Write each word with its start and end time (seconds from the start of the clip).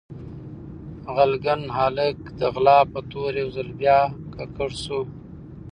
غلګن 1.13 1.61
هالک 1.77 2.17
د 2.39 2.41
غلا 2.53 2.79
په 2.91 2.99
تور 3.11 3.31
يو 3.41 3.49
ځل 3.55 3.69
بيا 3.79 3.99
ککړ 4.33 4.71
سو 4.83 4.99